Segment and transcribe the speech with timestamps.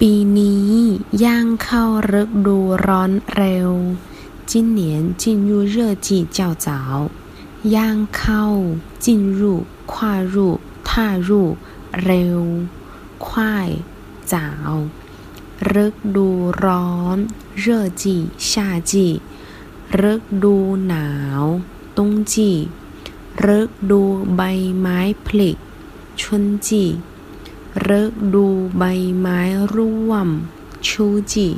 [0.00, 0.72] ปีนี้
[1.24, 1.84] ย่างเข้า
[2.20, 3.70] ฤดูร้อนเร็ว
[4.50, 4.80] 今年
[5.22, 5.76] 进入热
[6.06, 6.68] 季较早
[7.74, 8.44] ย่างเข้า
[9.04, 9.06] 进
[9.38, 9.40] 入
[9.92, 10.34] 跨入
[10.86, 10.90] 踏
[11.26, 11.28] 入
[12.02, 12.40] เร็ว
[13.24, 13.26] 快
[14.32, 14.34] 早
[15.74, 16.28] ฤดู
[16.64, 17.16] ร้อน
[17.62, 17.66] 热
[18.00, 18.02] 季
[18.48, 18.92] 夏季
[20.02, 20.04] ฤ
[20.42, 20.56] ดู
[20.88, 21.08] หนา
[21.40, 21.42] ว
[21.96, 22.34] 冬季
[23.46, 24.02] ฤดู
[24.36, 24.40] ใบ
[24.78, 25.50] ไม้ผลิ
[26.20, 26.68] 春季
[27.99, 28.01] ฤ
[28.33, 28.47] ดู
[28.77, 28.83] ใบ
[29.17, 29.39] ไม้
[29.73, 30.27] ร่วง
[30.87, 31.49] ชูจิ